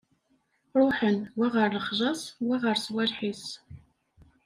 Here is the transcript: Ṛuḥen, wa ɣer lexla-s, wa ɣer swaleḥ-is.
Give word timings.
Ṛuḥen, 0.79 1.17
wa 1.37 1.47
ɣer 1.55 1.69
lexla-s, 1.75 2.21
wa 2.47 2.55
ɣer 2.63 2.75
swaleḥ-is. 2.85 3.45